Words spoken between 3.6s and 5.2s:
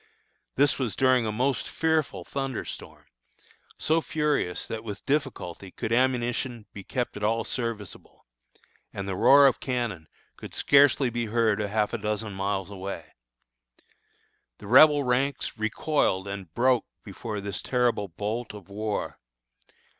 so furious that with